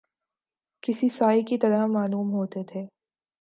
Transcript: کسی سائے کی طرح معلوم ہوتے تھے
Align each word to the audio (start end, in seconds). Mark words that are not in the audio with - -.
کسی 0.83 1.09
سائے 1.09 1.41
کی 1.41 1.57
طرح 1.57 1.85
معلوم 1.87 2.31
ہوتے 2.31 2.63
تھے 2.63 2.85